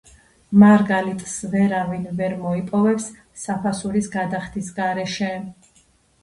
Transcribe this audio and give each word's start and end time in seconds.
მარგალიტს 0.61 1.35
ვერავინ 1.51 2.07
ვერ 2.21 2.33
მოიპოვებს 2.45 3.05
საფასურის 3.43 4.09
გადახდის 4.17 4.73
გარეშე. 4.81 5.31